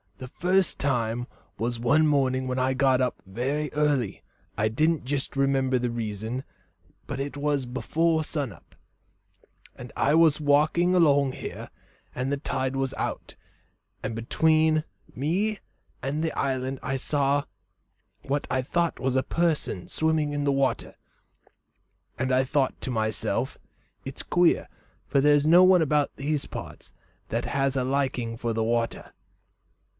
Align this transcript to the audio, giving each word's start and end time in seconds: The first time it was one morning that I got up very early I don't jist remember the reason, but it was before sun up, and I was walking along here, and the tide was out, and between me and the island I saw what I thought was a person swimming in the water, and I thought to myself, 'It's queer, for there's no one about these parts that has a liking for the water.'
The 0.17 0.27
first 0.27 0.79
time 0.79 1.21
it 1.21 1.27
was 1.59 1.79
one 1.79 2.05
morning 2.07 2.47
that 2.47 2.57
I 2.59 2.73
got 2.75 3.01
up 3.01 3.21
very 3.25 3.71
early 3.73 4.23
I 4.57 4.67
don't 4.67 5.03
jist 5.03 5.35
remember 5.35 5.77
the 5.77 5.89
reason, 5.91 6.43
but 7.07 7.19
it 7.19 7.37
was 7.37 7.65
before 7.67 8.23
sun 8.23 8.51
up, 8.51 8.75
and 9.75 9.91
I 9.95 10.13
was 10.15 10.39
walking 10.41 10.93
along 10.95 11.33
here, 11.33 11.69
and 12.15 12.31
the 12.31 12.37
tide 12.37 12.75
was 12.75 12.95
out, 12.95 13.35
and 14.03 14.15
between 14.15 14.83
me 15.15 15.59
and 16.03 16.23
the 16.23 16.31
island 16.37 16.79
I 16.83 16.97
saw 16.97 17.45
what 18.23 18.45
I 18.49 18.61
thought 18.61 18.99
was 18.99 19.15
a 19.15 19.23
person 19.23 19.87
swimming 19.87 20.33
in 20.33 20.43
the 20.43 20.51
water, 20.51 20.95
and 22.17 22.31
I 22.31 22.43
thought 22.43 22.79
to 22.81 22.91
myself, 22.91 23.57
'It's 24.05 24.23
queer, 24.23 24.67
for 25.07 25.19
there's 25.21 25.47
no 25.47 25.63
one 25.63 25.81
about 25.81 26.15
these 26.15 26.45
parts 26.45 26.91
that 27.29 27.45
has 27.45 27.75
a 27.75 27.83
liking 27.83 28.37
for 28.37 28.53
the 28.53 28.63
water.' 28.63 29.13